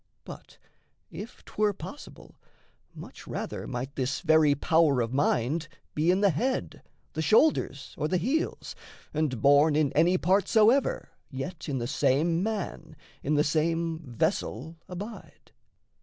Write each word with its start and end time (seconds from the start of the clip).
But 0.23 0.57
if 1.11 1.45
'twere 1.45 1.73
possible, 1.73 2.35
Much 2.95 3.27
rather 3.27 3.67
might 3.67 3.93
this 3.95 4.21
very 4.21 4.55
power 4.55 4.99
of 4.99 5.13
mind 5.13 5.67
Be 5.93 6.09
in 6.09 6.21
the 6.21 6.31
head, 6.31 6.81
the 7.13 7.21
shoulders 7.21 7.93
or 7.99 8.07
the 8.07 8.17
heels, 8.17 8.75
And, 9.13 9.39
born 9.43 9.75
in 9.75 9.91
any 9.93 10.17
part 10.17 10.47
soever, 10.47 11.11
yet 11.29 11.69
In 11.69 11.77
the 11.77 11.85
same 11.85 12.41
man, 12.41 12.95
in 13.21 13.35
the 13.35 13.43
same 13.43 13.99
vessel 13.99 14.75
abide. 14.89 15.51